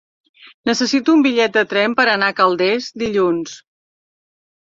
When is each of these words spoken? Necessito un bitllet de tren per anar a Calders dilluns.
Necessito 0.69 1.13
un 1.17 1.25
bitllet 1.25 1.53
de 1.57 1.63
tren 1.73 1.95
per 1.99 2.07
anar 2.13 2.31
a 2.33 2.35
Calders 2.39 2.87
dilluns. 3.03 3.53